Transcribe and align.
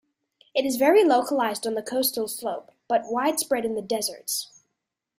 It 0.55 0.65
is 0.65 0.77
very 0.77 1.03
localized 1.03 1.67
on 1.67 1.75
the 1.75 1.83
coastal 1.83 2.27
slope, 2.27 2.71
but 2.87 3.11
widespread 3.11 3.65
in 3.65 3.75
the 3.75 3.83
deserts. 3.83 4.63